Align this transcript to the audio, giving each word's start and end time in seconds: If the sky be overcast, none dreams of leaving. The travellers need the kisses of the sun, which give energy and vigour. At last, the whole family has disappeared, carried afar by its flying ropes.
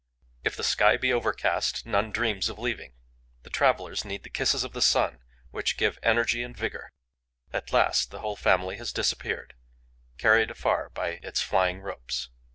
If 0.43 0.55
the 0.55 0.63
sky 0.63 0.97
be 0.97 1.13
overcast, 1.13 1.85
none 1.85 2.09
dreams 2.09 2.49
of 2.49 2.57
leaving. 2.57 2.93
The 3.43 3.51
travellers 3.51 4.03
need 4.03 4.23
the 4.23 4.31
kisses 4.31 4.63
of 4.63 4.73
the 4.73 4.81
sun, 4.81 5.19
which 5.51 5.77
give 5.77 5.99
energy 6.01 6.41
and 6.41 6.57
vigour. 6.57 6.89
At 7.53 7.71
last, 7.71 8.09
the 8.09 8.21
whole 8.21 8.35
family 8.35 8.77
has 8.77 8.91
disappeared, 8.91 9.53
carried 10.17 10.49
afar 10.49 10.89
by 10.89 11.19
its 11.21 11.39
flying 11.43 11.81
ropes. 11.81 12.29